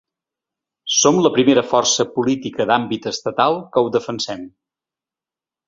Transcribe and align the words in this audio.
Som 0.99 1.19
la 1.25 1.31
primera 1.35 1.63
força 1.73 2.07
política 2.17 2.67
d’àmbit 2.71 3.07
estatal 3.13 3.61
que 3.77 3.85
ho 3.87 3.93
defensem. 3.99 4.43